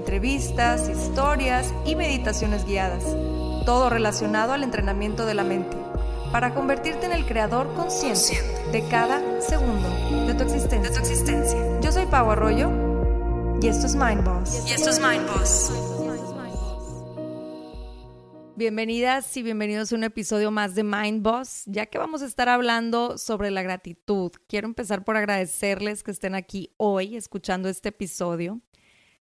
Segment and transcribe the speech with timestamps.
[0.00, 3.04] entrevistas, historias y meditaciones guiadas,
[3.66, 5.76] todo relacionado al entrenamiento de la mente,
[6.32, 8.42] para convertirte en el creador consciente
[8.72, 9.90] de cada segundo
[10.26, 11.80] de tu existencia.
[11.82, 12.70] Yo soy Pau Arroyo
[13.60, 14.64] y esto es Mind Boss.
[14.66, 15.70] Y esto es Mind Boss.
[18.56, 22.48] Bienvenidas y bienvenidos a un episodio más de Mind Boss, ya que vamos a estar
[22.48, 24.32] hablando sobre la gratitud.
[24.48, 28.62] Quiero empezar por agradecerles que estén aquí hoy escuchando este episodio.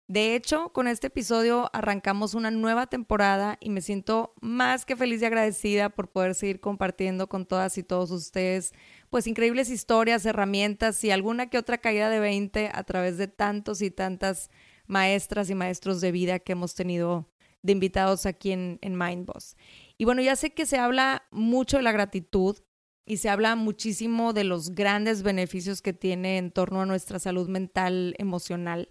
[0.09, 5.21] De hecho, con este episodio arrancamos una nueva temporada y me siento más que feliz
[5.21, 8.73] y agradecida por poder seguir compartiendo con todas y todos ustedes,
[9.11, 13.83] pues increíbles historias, herramientas y alguna que otra caída de 20 a través de tantos
[13.83, 14.49] y tantas
[14.87, 17.29] maestras y maestros de vida que hemos tenido
[17.61, 19.57] de invitados aquí en, en Mindboss.
[19.99, 22.57] Y bueno, ya sé que se habla mucho de la gratitud
[23.05, 27.47] y se habla muchísimo de los grandes beneficios que tiene en torno a nuestra salud
[27.47, 28.89] mental, emocional.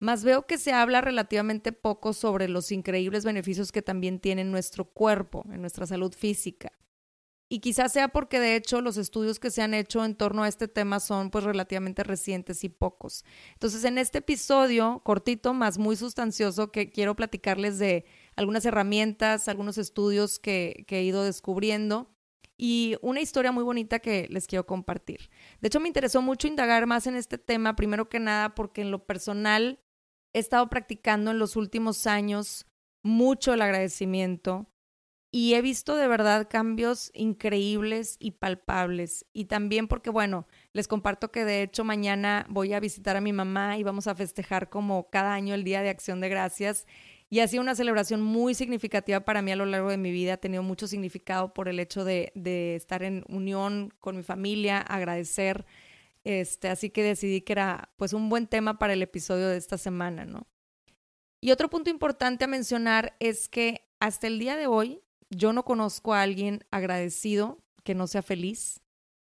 [0.00, 4.84] Más veo que se habla relativamente poco sobre los increíbles beneficios que también tiene nuestro
[4.84, 6.72] cuerpo, en nuestra salud física.
[7.50, 10.48] Y quizás sea porque de hecho los estudios que se han hecho en torno a
[10.48, 13.24] este tema son pues relativamente recientes y pocos.
[13.54, 18.04] Entonces en este episodio cortito, más muy sustancioso, que quiero platicarles de
[18.36, 22.10] algunas herramientas, algunos estudios que, que he ido descubriendo
[22.58, 25.30] y una historia muy bonita que les quiero compartir.
[25.62, 28.90] De hecho me interesó mucho indagar más en este tema, primero que nada porque en
[28.90, 29.80] lo personal
[30.32, 32.66] he estado practicando en los últimos años
[33.02, 34.66] mucho el agradecimiento
[35.30, 39.26] y he visto de verdad cambios increíbles y palpables.
[39.34, 43.34] Y también porque, bueno, les comparto que de hecho mañana voy a visitar a mi
[43.34, 46.86] mamá y vamos a festejar como cada año el Día de Acción de Gracias.
[47.28, 50.34] Y ha sido una celebración muy significativa para mí a lo largo de mi vida.
[50.34, 54.78] Ha tenido mucho significado por el hecho de, de estar en unión con mi familia,
[54.80, 55.66] agradecer
[56.28, 59.78] este, así que decidí que era pues un buen tema para el episodio de esta
[59.78, 60.46] semana, ¿no?
[61.40, 65.00] Y otro punto importante a mencionar es que hasta el día de hoy
[65.30, 68.82] yo no conozco a alguien agradecido que no sea feliz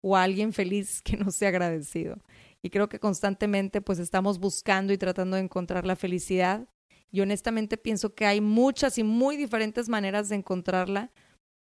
[0.02, 2.18] o a alguien feliz que no sea agradecido.
[2.62, 6.66] Y creo que constantemente pues estamos buscando y tratando de encontrar la felicidad.
[7.12, 11.12] Y honestamente pienso que hay muchas y muy diferentes maneras de encontrarla.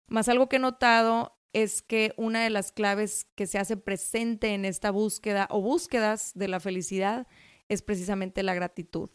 [0.08, 4.52] Más algo que he notado es que una de las claves que se hace presente
[4.52, 7.26] en esta búsqueda o búsquedas de la felicidad
[7.70, 9.08] es precisamente la gratitud.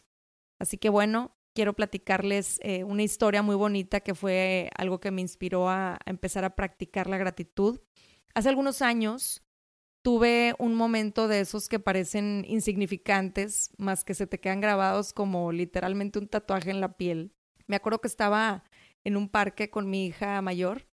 [0.57, 5.21] Así que bueno, quiero platicarles eh, una historia muy bonita que fue algo que me
[5.21, 7.79] inspiró a, empezar a practicar la gratitud.
[8.33, 9.43] Hace algunos años
[10.01, 15.51] tuve un momento de esos que parecen insignificantes, más que se te quedan grabados como
[15.51, 17.35] literalmente un tatuaje en la piel.
[17.67, 18.63] Me acuerdo que estaba
[19.03, 20.90] en un parque con mi hija mayor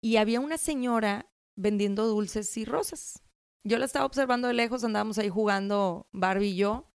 [0.00, 3.22] y había una señora vendiendo dulces y rosas.
[3.64, 6.92] Yo la estaba observando de lejos, andábamos ahí jugando Barbie y yo,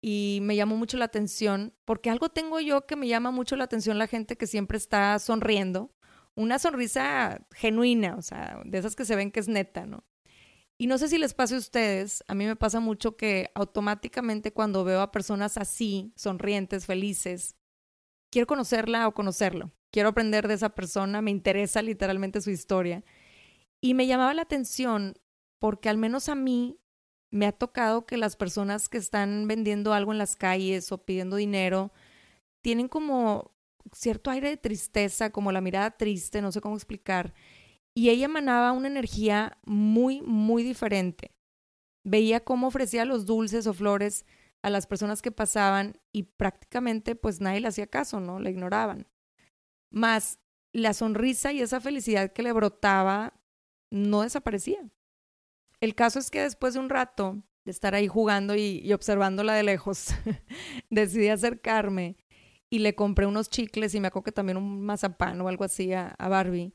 [0.00, 3.64] y me llamó mucho la atención, porque algo tengo yo que me llama mucho la
[3.64, 5.94] atención la gente que siempre está sonriendo,
[6.34, 10.04] una sonrisa genuina, o sea, de esas que se ven que es neta, ¿no?
[10.78, 14.52] Y no sé si les pase a ustedes, a mí me pasa mucho que automáticamente
[14.52, 17.54] cuando veo a personas así, sonrientes, felices,
[18.30, 23.04] quiero conocerla o conocerlo quiero aprender de esa persona, me interesa literalmente su historia.
[23.80, 25.14] Y me llamaba la atención
[25.60, 26.78] porque al menos a mí
[27.30, 31.36] me ha tocado que las personas que están vendiendo algo en las calles o pidiendo
[31.36, 31.92] dinero
[32.62, 33.52] tienen como
[33.92, 37.34] cierto aire de tristeza, como la mirada triste, no sé cómo explicar.
[37.94, 41.32] Y ella emanaba una energía muy, muy diferente.
[42.04, 44.24] Veía cómo ofrecía los dulces o flores
[44.62, 48.40] a las personas que pasaban y prácticamente pues nadie le hacía caso, ¿no?
[48.40, 49.11] Le ignoraban
[49.92, 50.38] más
[50.72, 53.34] la sonrisa y esa felicidad que le brotaba
[53.90, 54.90] no desaparecía.
[55.80, 59.62] El caso es que después de un rato de estar ahí jugando y, observándola de
[59.62, 60.08] lejos,
[60.90, 62.16] decidí acercarme
[62.70, 66.16] y le compré unos chicles y me acuerdo también un mazapán o algo así a,
[66.18, 66.72] Barbie.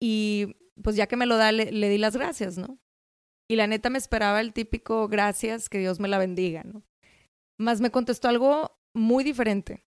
[0.00, 2.78] Y pues ya que me lo da, le, le, di las gracias, ¿no?
[3.48, 6.82] Y la neta me esperaba el típico gracias, que Dios me la bendiga, ¿no?
[7.58, 9.84] Más me contestó algo muy diferente.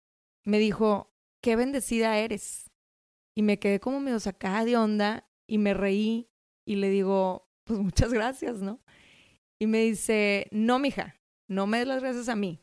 [0.46, 1.07] Me dijo,
[1.42, 2.70] qué bendecida eres.
[3.36, 6.28] Y me quedé como medio sacada de onda y me reí
[6.66, 8.80] y le digo, pues muchas gracias, ¿no?
[9.60, 11.16] Y me dice, no, mija,
[11.48, 12.62] no me des las gracias a mí,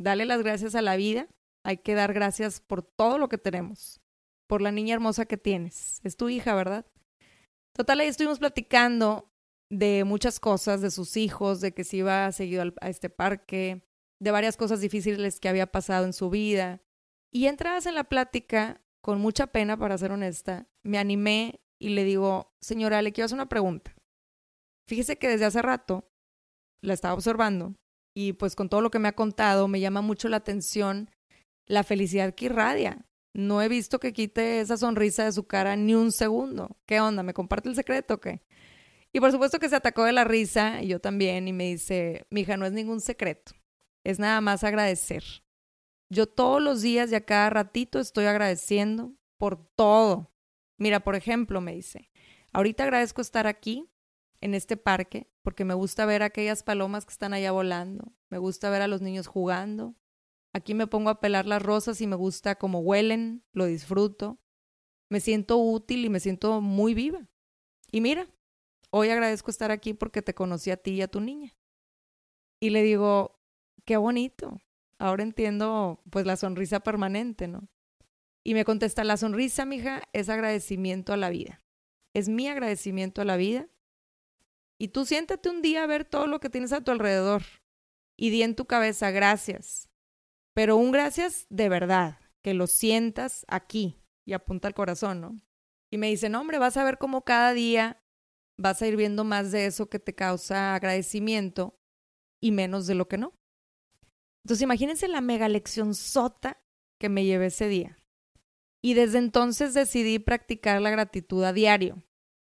[0.00, 1.28] dale las gracias a la vida,
[1.64, 4.00] hay que dar gracias por todo lo que tenemos,
[4.48, 6.00] por la niña hermosa que tienes.
[6.04, 6.86] Es tu hija, ¿verdad?
[7.74, 9.32] Total, ahí estuvimos platicando
[9.70, 13.82] de muchas cosas, de sus hijos, de que se iba seguido a este parque,
[14.20, 16.80] de varias cosas difíciles que había pasado en su vida.
[17.36, 22.02] Y entradas en la plática, con mucha pena, para ser honesta, me animé y le
[22.02, 23.94] digo, señora, le quiero hacer una pregunta.
[24.88, 26.08] Fíjese que desde hace rato
[26.82, 27.74] la estaba observando
[28.16, 31.10] y pues con todo lo que me ha contado me llama mucho la atención
[31.66, 33.04] la felicidad que irradia.
[33.34, 36.78] No he visto que quite esa sonrisa de su cara ni un segundo.
[36.86, 37.22] ¿Qué onda?
[37.22, 38.40] ¿Me comparte el secreto o qué?
[39.12, 42.24] Y por supuesto que se atacó de la risa, y yo también, y me dice,
[42.30, 43.52] mija, no es ningún secreto,
[44.06, 45.22] es nada más agradecer.
[46.08, 50.32] Yo todos los días y a cada ratito estoy agradeciendo por todo.
[50.78, 52.10] Mira, por ejemplo, me dice,
[52.52, 53.90] ahorita agradezco estar aquí,
[54.40, 58.70] en este parque, porque me gusta ver aquellas palomas que están allá volando, me gusta
[58.70, 59.94] ver a los niños jugando.
[60.52, 64.38] Aquí me pongo a pelar las rosas y me gusta cómo huelen, lo disfruto.
[65.10, 67.28] Me siento útil y me siento muy viva.
[67.92, 68.26] Y mira,
[68.90, 71.54] hoy agradezco estar aquí porque te conocí a ti y a tu niña.
[72.60, 73.38] Y le digo,
[73.84, 74.60] qué bonito.
[74.98, 77.68] Ahora entiendo pues la sonrisa permanente, ¿no?
[78.44, 81.62] Y me contesta, la sonrisa, mija, es agradecimiento a la vida.
[82.14, 83.68] Es mi agradecimiento a la vida.
[84.78, 87.42] Y tú siéntate un día a ver todo lo que tienes a tu alrededor
[88.16, 89.90] y di en tu cabeza gracias.
[90.54, 95.36] Pero un gracias de verdad, que lo sientas aquí y apunta al corazón, ¿no?
[95.90, 98.02] Y me dice, no, hombre, vas a ver cómo cada día
[98.56, 101.78] vas a ir viendo más de eso que te causa agradecimiento
[102.40, 103.32] y menos de lo que no.
[104.46, 106.62] Entonces imagínense la mega lección sota
[107.00, 107.98] que me llevé ese día.
[108.80, 112.04] Y desde entonces decidí practicar la gratitud a diario.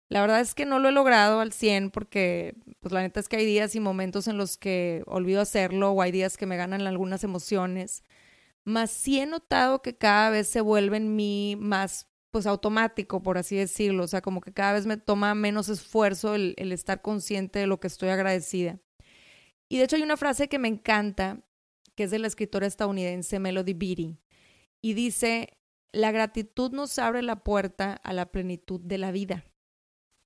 [0.08, 3.28] La verdad es que no lo he logrado al 100 porque, pues la neta es
[3.28, 6.56] que hay días y momentos en los que olvido hacerlo o hay días que me
[6.56, 8.02] ganan algunas emociones.
[8.64, 13.38] Más sí he notado que cada vez se vuelve en mí más pues automático, por
[13.38, 14.02] así decirlo.
[14.02, 17.68] O sea, como que cada vez me toma menos esfuerzo el, el estar consciente de
[17.68, 18.80] lo que estoy agradecida.
[19.68, 21.45] Y de hecho hay una frase que me encanta,
[21.96, 24.18] que es de la escritora estadounidense Melody Beattie,
[24.80, 25.58] y dice,
[25.92, 29.44] la gratitud nos abre la puerta a la plenitud de la vida.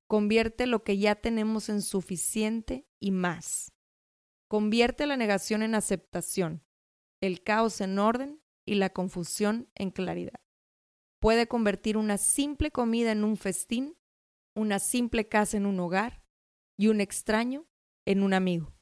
[0.07, 3.73] Convierte lo que ya tenemos en suficiente y más.
[4.49, 6.65] Convierte la negación en aceptación,
[7.23, 10.41] el caos en orden y la confusión en claridad
[11.21, 13.97] puede convertir una simple comida en un festín,
[14.57, 16.23] una simple casa en un hogar
[16.77, 17.69] y un extraño
[18.07, 18.75] en un amigo.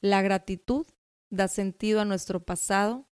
[0.00, 0.86] La gratitud
[1.32, 3.08] da sentido a nuestro pasado,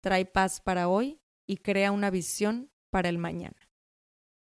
[0.00, 3.70] trae paz para hoy y crea una visión para el mañana.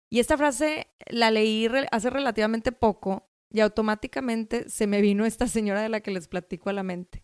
[0.09, 5.81] Y esta frase la leí hace relativamente poco y automáticamente se me vino esta señora
[5.81, 7.23] de la que les platico a la mente,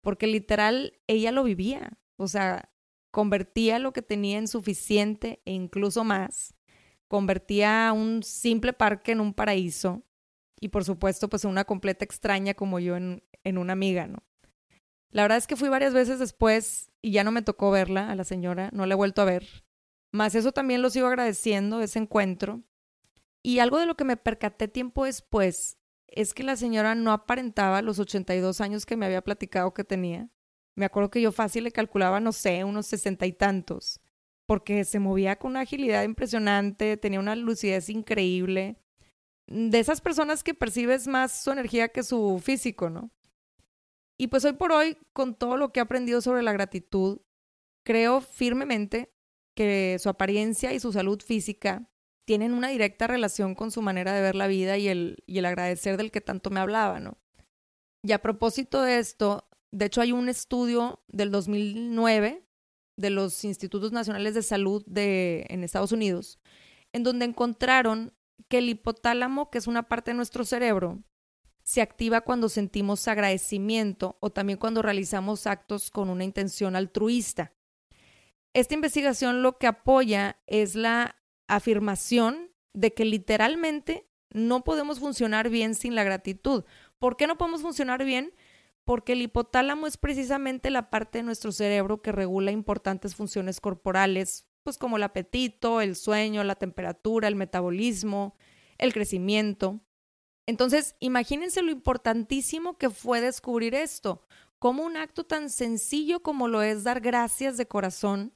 [0.00, 1.98] porque literal ella lo vivía.
[2.16, 2.72] O sea,
[3.12, 6.54] convertía lo que tenía en suficiente e incluso más,
[7.06, 10.02] convertía un simple parque en un paraíso
[10.60, 14.27] y por supuesto pues una completa extraña como yo en, en una amiga, ¿no?
[15.10, 18.14] La verdad es que fui varias veces después y ya no me tocó verla a
[18.14, 19.46] la señora, no la he vuelto a ver.
[20.12, 22.62] Más eso también lo sigo agradeciendo, ese encuentro.
[23.42, 27.82] Y algo de lo que me percaté tiempo después es que la señora no aparentaba
[27.82, 30.28] los 82 años que me había platicado que tenía.
[30.74, 34.00] Me acuerdo que yo fácil le calculaba, no sé, unos sesenta y tantos,
[34.46, 38.76] porque se movía con una agilidad impresionante, tenía una lucidez increíble.
[39.46, 43.10] De esas personas que percibes más su energía que su físico, ¿no?
[44.18, 47.20] Y pues hoy por hoy, con todo lo que he aprendido sobre la gratitud,
[47.86, 49.14] creo firmemente
[49.56, 51.88] que su apariencia y su salud física
[52.26, 55.46] tienen una directa relación con su manera de ver la vida y el, y el
[55.46, 57.16] agradecer del que tanto me hablaba, ¿no?
[58.04, 62.44] Y a propósito de esto, de hecho, hay un estudio del 2009
[62.96, 66.38] de los Institutos Nacionales de Salud de, en Estados Unidos,
[66.92, 68.12] en donde encontraron
[68.48, 71.02] que el hipotálamo, que es una parte de nuestro cerebro,
[71.68, 77.52] se activa cuando sentimos agradecimiento o también cuando realizamos actos con una intención altruista.
[78.54, 85.74] Esta investigación lo que apoya es la afirmación de que literalmente no podemos funcionar bien
[85.74, 86.64] sin la gratitud.
[86.98, 88.32] ¿Por qué no podemos funcionar bien?
[88.84, 94.46] porque el hipotálamo es precisamente la parte de nuestro cerebro que regula importantes funciones corporales,
[94.62, 98.34] pues como el apetito, el sueño, la temperatura, el metabolismo,
[98.78, 99.82] el crecimiento.
[100.48, 104.22] Entonces, imagínense lo importantísimo que fue descubrir esto,
[104.58, 108.32] cómo un acto tan sencillo como lo es dar gracias de corazón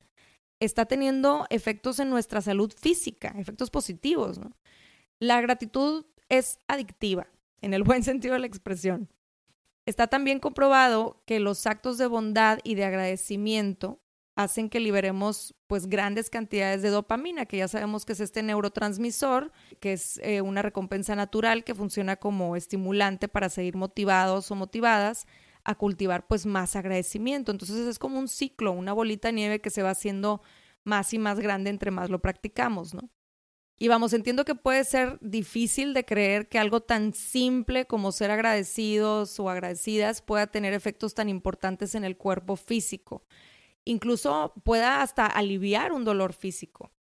[0.61, 4.38] está teniendo efectos en nuestra salud física, efectos positivos.
[5.21, 7.28] La gratitud es adictiva,
[7.62, 9.09] en el buen sentido de la expresión.
[9.87, 14.02] Está también comprobado que los actos de bondad y de agradecimiento
[14.34, 19.52] hacen que liberemos pues grandes cantidades de dopamina, que ya sabemos que es este neurotransmisor,
[19.80, 25.26] que es eh, una recompensa natural que funciona como estimulante para seguir motivados o motivadas
[25.64, 27.52] a cultivar pues más agradecimiento.
[27.52, 30.42] Entonces es como un ciclo, una bolita de nieve que se va haciendo
[30.84, 33.10] más y más grande entre más lo practicamos, ¿no?
[33.78, 38.30] Y vamos, entiendo que puede ser difícil de creer que algo tan simple como ser
[38.30, 43.24] agradecidos o agradecidas pueda tener efectos tan importantes en el cuerpo físico.
[43.84, 46.92] Incluso pueda hasta aliviar un dolor físico.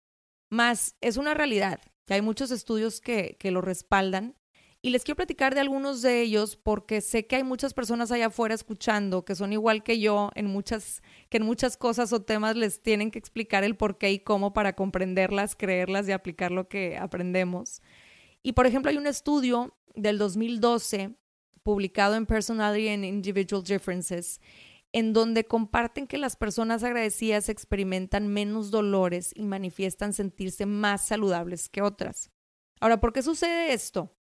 [0.49, 4.35] Más es una realidad, que hay muchos estudios que, que lo respaldan
[4.83, 8.27] y les quiero platicar de algunos de ellos porque sé que hay muchas personas allá
[8.27, 12.55] afuera escuchando que son igual que yo en muchas, que en muchas cosas o temas
[12.55, 16.67] les tienen que explicar el por qué y cómo para comprenderlas, creerlas y aplicar lo
[16.67, 17.83] que aprendemos.
[18.41, 21.11] Y por ejemplo, hay un estudio del 2012
[21.61, 24.41] publicado en Personality and Individual Differences
[24.93, 31.69] en donde comparten que las personas agradecidas experimentan menos dolores y manifiestan sentirse más saludables
[31.69, 32.29] que otras.
[32.79, 34.17] Ahora, ¿por qué sucede esto?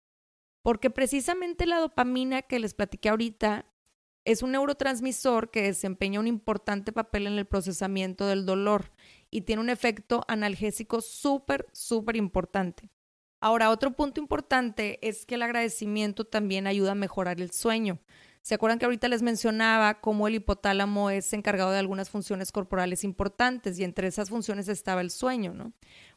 [0.62, 3.66] Porque precisamente la dopamina que les platiqué ahorita
[4.24, 8.92] es un neurotransmisor que desempeña un importante papel en el procesamiento del dolor
[9.30, 12.90] y tiene un efecto analgésico súper, súper importante.
[13.40, 17.98] Ahora, otro punto importante es que el agradecimiento también ayuda a mejorar el sueño.
[18.42, 23.04] ¿Se acuerdan que ahorita les mencionaba cómo el hipotálamo es encargado de algunas funciones corporales
[23.04, 25.72] importantes y entre esas funciones estaba el sueño, ¿no?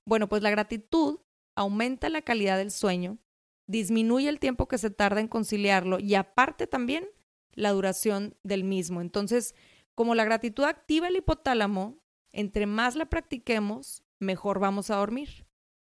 [0.05, 1.19] Bueno, pues la gratitud
[1.55, 3.19] aumenta la calidad del sueño
[3.67, 7.07] disminuye el tiempo que se tarda en conciliarlo y aparte también
[7.53, 9.01] la duración del mismo.
[9.01, 9.55] Entonces,
[9.95, 11.99] como la gratitud activa el hipotálamo,
[12.31, 15.45] entre más la practiquemos, mejor vamos a dormir.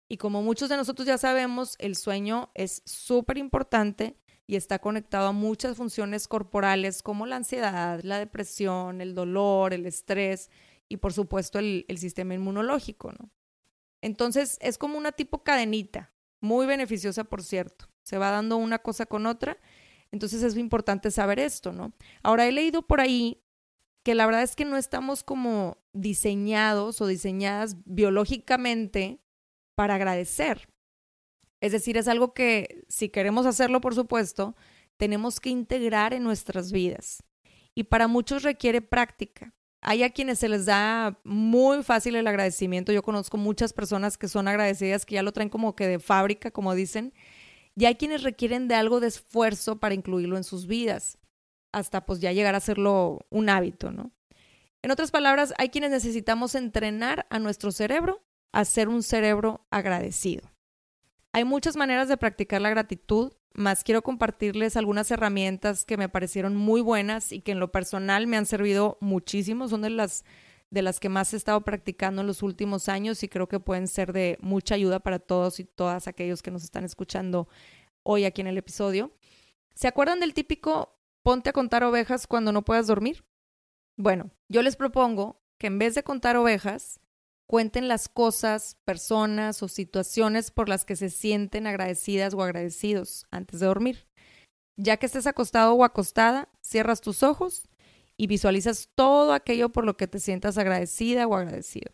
[0.09, 4.17] Y como muchos de nosotros ya sabemos, el sueño es súper importante
[4.51, 9.85] y está conectado a muchas funciones corporales como la ansiedad, la depresión, el dolor, el
[9.85, 10.49] estrés
[10.89, 13.13] y por supuesto el, sistema inmunológico.
[13.13, 13.29] ¿no?
[14.01, 16.11] Entonces es como una tipo cadenita.
[16.41, 17.85] Muy beneficiosa, por cierto.
[18.03, 19.57] Se va dando una cosa con otra.
[20.11, 21.93] Entonces es importante saber esto, ¿no?
[22.21, 23.41] Ahora he leído por ahí
[24.03, 29.21] que la verdad es que no estamos como diseñados o diseñadas biológicamente
[29.75, 30.70] para agradecer.
[31.61, 34.55] Es decir, es algo que si queremos hacerlo, por supuesto,
[34.97, 37.23] tenemos que integrar en nuestras vidas.
[37.73, 39.53] Y para muchos requiere práctica.
[39.81, 42.91] Hay a quienes se les da muy fácil el agradecimiento.
[42.91, 46.51] Yo conozco muchas personas que son agradecidas, que ya lo traen como que de fábrica,
[46.51, 47.13] como dicen.
[47.75, 51.17] Y hay quienes requieren de algo de esfuerzo para incluirlo en sus vidas,
[51.71, 54.11] hasta pues ya llegar a hacerlo un hábito, ¿no?
[54.83, 60.50] En otras palabras, hay quienes necesitamos entrenar a nuestro cerebro a ser un cerebro agradecido.
[61.33, 66.55] Hay muchas maneras de practicar la gratitud más quiero compartirles algunas herramientas que me parecieron
[66.55, 69.67] muy buenas y que en lo personal me han servido muchísimo.
[69.67, 70.23] Son de las,
[70.69, 73.87] de las que más he estado practicando en los últimos años y creo que pueden
[73.87, 77.49] ser de mucha ayuda para todos y todas aquellos que nos están escuchando
[78.03, 79.11] hoy aquí en el episodio.
[79.73, 83.25] ¿Se acuerdan del típico ponte a contar ovejas cuando no puedas dormir?
[83.97, 87.00] Bueno, yo les propongo que en vez de contar ovejas,
[87.51, 93.59] cuenten las cosas, personas o situaciones por las que se sienten agradecidas o agradecidos antes
[93.59, 94.07] de dormir.
[94.77, 97.67] Ya que estés acostado o acostada, cierras tus ojos
[98.15, 101.91] y visualizas todo aquello por lo que te sientas agradecida o agradecido.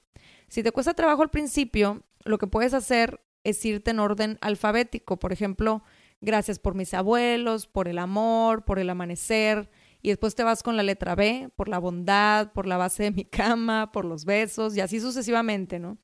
[0.47, 5.17] Si te cuesta trabajo al principio, lo que puedes hacer es irte en orden alfabético.
[5.17, 5.81] Por ejemplo,
[6.21, 10.77] gracias por mis abuelos, por el amor, por el amanecer, y después te vas con
[10.77, 14.75] la letra B, por la bondad, por la base de mi cama, por los besos
[14.75, 15.97] y así sucesivamente, ¿no?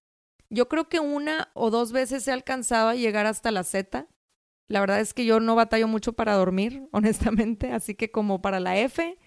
[0.49, 4.07] Yo creo que una o dos veces he alcanzado a llegar hasta la Z.
[4.67, 8.59] La verdad es que yo no batallo mucho para dormir, honestamente, así que como para
[8.59, 9.17] la F,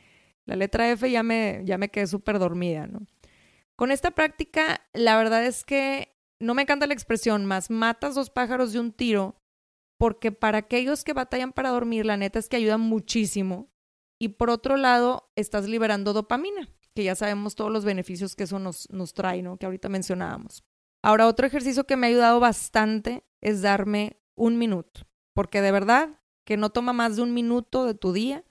[0.45, 3.07] la letra F ya me, ya me quedé súper dormida, ¿no?
[3.77, 8.31] Con esta práctica, la verdad es que no me encanta la expresión, más matas dos
[8.31, 9.37] pájaros de un tiro,
[9.99, 13.69] porque para aquellos que batallan para dormir, la neta es que ayuda muchísimo
[14.19, 18.59] y por otro lado, estás liberando dopamina, que ya sabemos todos los beneficios que eso
[18.59, 19.59] nos, nos trae, ¿no?
[19.59, 20.65] Que ahorita mencionábamos.
[21.03, 25.03] Ahora, otro ejercicio que me ha ayudado bastante es darme un minuto,
[25.35, 28.45] porque de verdad que no toma más de un minuto de tu día,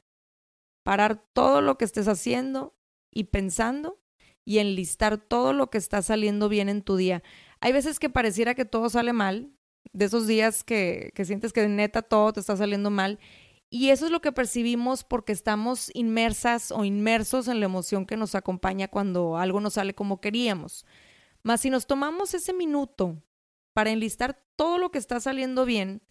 [0.83, 2.77] parar todo lo que estés haciendo
[3.11, 3.99] y pensando
[4.43, 7.23] y enlistar todo lo que está saliendo bien en tu día.
[7.59, 9.51] Hay veces que pareciera que todo sale mal,
[9.93, 13.19] de esos días que, que sientes que neta todo te está saliendo mal
[13.69, 18.17] y eso es lo que percibimos porque estamos inmersas o inmersos en la emoción que
[18.17, 20.85] nos acompaña cuando algo no sale como queríamos.
[21.43, 23.21] Mas si nos tomamos ese minuto
[23.73, 26.01] para enlistar todo lo que está saliendo bien,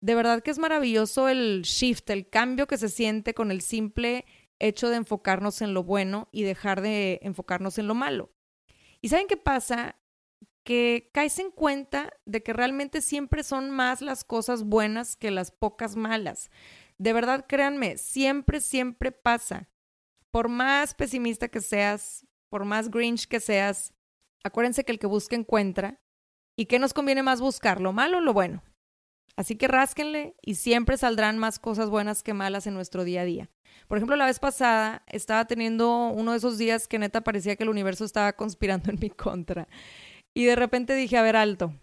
[0.00, 4.24] de verdad que es maravilloso el shift, el cambio que se siente con el simple
[4.58, 8.30] hecho de enfocarnos en lo bueno y dejar de enfocarnos en lo malo.
[9.00, 9.96] ¿Y saben qué pasa?
[10.64, 15.50] Que caes en cuenta de que realmente siempre son más las cosas buenas que las
[15.50, 16.50] pocas malas.
[17.02, 19.68] De verdad, créanme, siempre, siempre pasa.
[20.30, 23.92] Por más pesimista que seas, por más grinch que seas,
[24.44, 26.00] acuérdense que el que busca encuentra.
[26.56, 28.62] ¿Y qué nos conviene más buscar, lo malo o lo bueno?
[29.34, 33.24] Así que rásquenle y siempre saldrán más cosas buenas que malas en nuestro día a
[33.24, 33.50] día.
[33.88, 37.64] Por ejemplo, la vez pasada estaba teniendo uno de esos días que neta parecía que
[37.64, 39.66] el universo estaba conspirando en mi contra.
[40.34, 41.74] Y de repente dije, a ver, alto,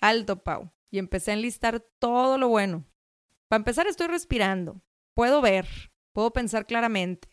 [0.00, 0.72] alto, Pau.
[0.90, 2.87] Y empecé a enlistar todo lo bueno.
[3.48, 4.82] Para empezar, estoy respirando.
[5.14, 5.66] Puedo ver,
[6.12, 7.28] puedo pensar claramente.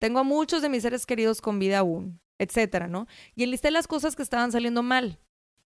[0.00, 3.06] Tengo a muchos de mis seres queridos con vida aún, etcétera, ¿no?
[3.34, 5.20] Y enlisté las cosas que estaban saliendo mal.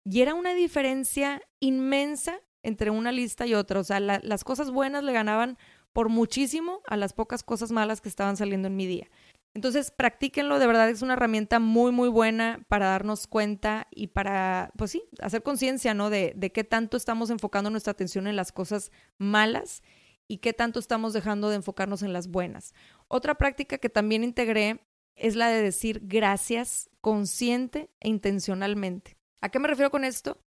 [0.04, 3.81] Y era una diferencia inmensa entre una lista y otra.
[3.81, 5.59] O sea, las cosas buenas le ganaban
[5.92, 9.11] por muchísimo a las pocas cosas malas que estaban saliendo en mi día.
[9.54, 14.73] Entonces, practíquenlo, de verdad es una herramienta muy, muy buena para darnos cuenta y para,
[14.76, 16.09] pues sí, hacer conciencia, ¿no?
[16.09, 19.82] De, de qué tanto estamos enfocando nuestra atención en las cosas malas
[20.26, 22.73] y qué tanto estamos dejando de enfocarnos en las buenas.
[23.09, 24.80] Otra práctica que también integré
[25.16, 29.18] es la de decir gracias consciente e intencionalmente.
[29.42, 30.42] ¿A qué me refiero con esto?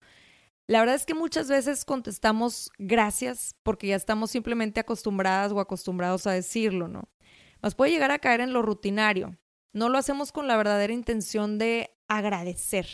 [0.67, 6.25] La verdad es que muchas veces contestamos gracias porque ya estamos simplemente acostumbradas o acostumbrados
[6.25, 7.07] a decirlo, ¿no?
[7.65, 9.39] Nos puede llegar a caer en lo rutinario.
[9.73, 12.85] No lo hacemos con la verdadera intención de agradecer.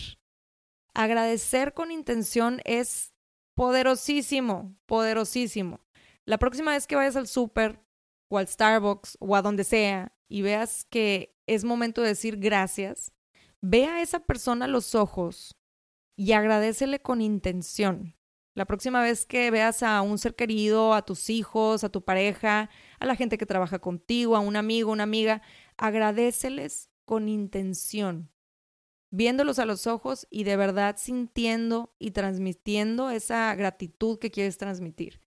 [0.93, 3.13] Agradecer con intención es
[3.53, 5.81] poderosísimo, poderosísimo.
[6.23, 7.83] La próxima vez que vayas al súper
[8.29, 13.11] o al Starbucks o a donde sea y veas que es momento de decir gracias,
[13.59, 15.57] ve a esa persona a los ojos
[16.15, 18.15] y agradecele con intención.
[18.53, 22.69] La próxima vez que veas a un ser querido, a tus hijos, a tu pareja,
[22.99, 25.41] a la gente que trabaja contigo, a un amigo, una amiga,
[25.77, 28.29] agradeceles con intención,
[29.09, 35.21] viéndolos a los ojos y de verdad sintiendo y transmitiendo esa gratitud que quieres transmitir.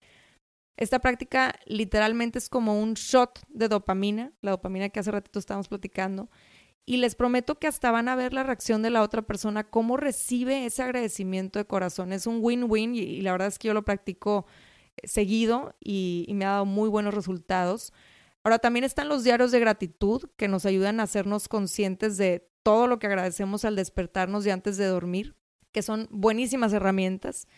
[0.77, 5.69] Esta práctica literalmente es como un shot de dopamina, la dopamina que hace ratito estábamos
[5.69, 6.29] platicando,
[6.87, 9.97] y les prometo que hasta van a ver la reacción de la otra persona, cómo
[9.97, 12.13] recibe ese agradecimiento de corazón.
[12.13, 14.47] Es un win-win y, la verdad es que yo lo practico
[14.97, 17.93] eh, seguido y, me ha dado muy buenos resultados.
[18.43, 22.87] Ahora también están los diarios de gratitud que nos ayudan a hacernos conscientes de todo
[22.87, 25.35] lo que agradecemos al despertarnos y antes de dormir,
[25.73, 27.49] que son buenísimas herramientas.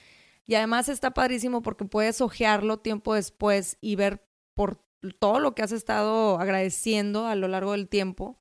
[0.47, 4.81] Y además está padrísimo porque puedes ojearlo tiempo después y ver por
[5.19, 8.39] todo lo que has estado agradeciendo a lo largo del tiempo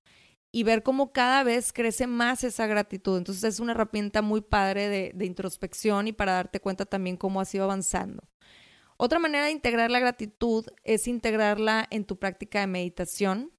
[0.56, 3.18] y ver cómo cada vez crece más esa gratitud.
[3.18, 7.54] Entonces es una herramienta muy padre de, introspección y para darte cuenta también cómo has
[7.54, 8.24] ido avanzando.
[8.96, 13.52] Otra manera de integrar la gratitud es integrarla en tu práctica de meditación,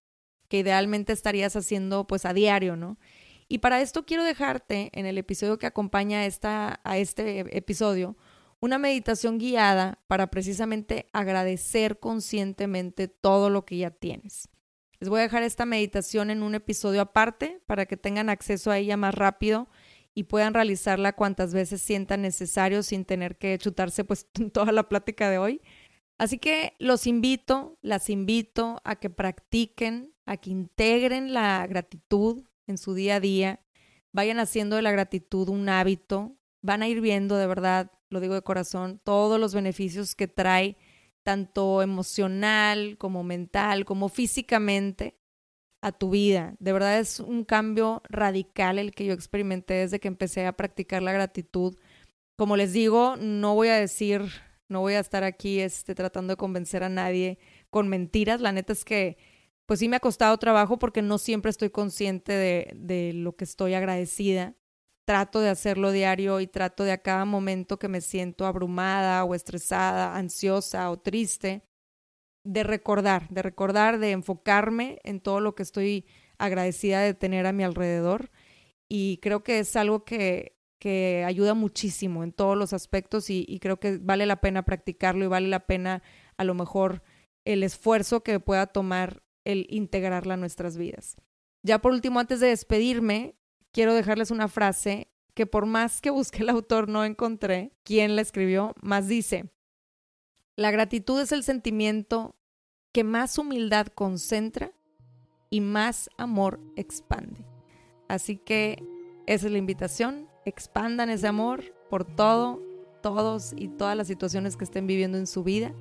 [0.49, 2.99] que idealmente estarías haciendo pues a diario, ¿no?
[3.47, 8.17] Y para esto quiero dejarte en el episodio que acompaña esta, a este episodio
[8.59, 14.49] una meditación guiada para precisamente agradecer conscientemente todo lo que ya tienes.
[14.99, 18.79] Les voy a dejar esta meditación en un episodio aparte para que tengan acceso a
[18.79, 19.69] ella más rápido
[20.15, 25.29] y puedan realizarla cuantas veces sientan necesario sin tener que chutarse pues toda la plática
[25.29, 25.61] de hoy.
[26.19, 32.79] Así que los invito, las invito a que practiquen, a que integren la gratitud en
[32.79, 33.61] su día a día,
[34.13, 38.33] vayan haciendo de la gratitud un hábito, van a ir viendo de verdad, lo digo
[38.33, 40.79] de corazón, todos los beneficios que trae
[41.27, 45.19] tanto emocional como mental, como físicamente
[45.83, 46.55] a tu vida.
[46.61, 51.03] De verdad es un cambio radical el que yo experimenté desde que empecé a practicar
[51.03, 51.77] la gratitud.
[52.37, 54.23] Como les digo, no voy a decir,
[54.69, 58.41] no voy a estar aquí este, tratando de convencer a nadie con mentiras.
[58.41, 59.17] La neta es que,
[59.67, 63.43] pues sí me ha costado trabajo porque no siempre estoy consciente de, de lo que
[63.43, 64.55] estoy agradecida
[65.07, 69.35] trato de hacerlo diario y trato de a cada momento que me siento abrumada o
[69.35, 71.63] estresada, ansiosa o triste,
[72.45, 76.07] de recordar, de recordar, de enfocarme en todo lo que estoy
[76.39, 78.31] agradecida de tener a mi alrededor.
[78.89, 83.61] Y creo que es algo que, que ayuda muchísimo en todos los aspectos y, y
[83.61, 86.03] creo que vale la pena practicarlo y vale la pena
[86.37, 87.03] a lo mejor
[87.45, 91.17] el esfuerzo que pueda tomar el integrarla a nuestras vidas.
[91.65, 93.37] Ya por último, antes de despedirme,
[93.77, 98.23] quiero dejarles una frase que por más que busqué el autor no encontré quién la
[98.23, 99.51] escribió, más dice,
[100.57, 102.37] la gratitud es el sentimiento
[102.91, 104.73] que más humildad concentra
[105.51, 107.45] y más amor expande.
[108.09, 108.83] Así que
[109.27, 112.63] esa es la invitación, expandan ese amor por todo,
[113.03, 115.75] todos y todas las situaciones que estén viviendo en su vida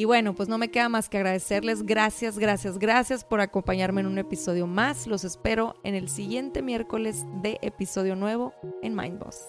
[0.00, 1.82] Y bueno, pues no me queda más que agradecerles.
[1.82, 5.06] Gracias, gracias, gracias por acompañarme en un episodio más.
[5.06, 9.48] Los espero en el siguiente miércoles de episodio nuevo en Mindboss.